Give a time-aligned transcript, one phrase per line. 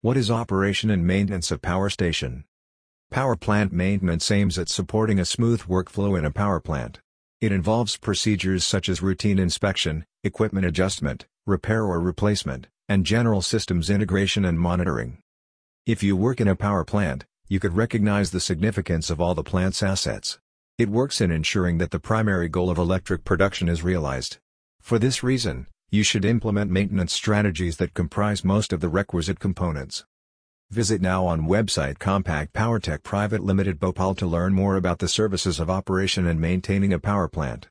[0.00, 2.44] What is operation and maintenance of power station?
[3.10, 7.00] Power plant maintenance aims at supporting a smooth workflow in a power plant.
[7.40, 13.90] It involves procedures such as routine inspection, equipment adjustment, repair or replacement, and general systems
[13.90, 15.18] integration and monitoring.
[15.84, 19.42] If you work in a power plant, you could recognize the significance of all the
[19.42, 20.38] plant's assets.
[20.78, 24.38] It works in ensuring that the primary goal of electric production is realized.
[24.80, 30.04] For this reason, you should implement maintenance strategies that comprise most of the requisite components.
[30.70, 35.58] Visit now on website Compact PowerTech Private Limited Bhopal to learn more about the services
[35.58, 37.66] of operation and maintaining a power plant.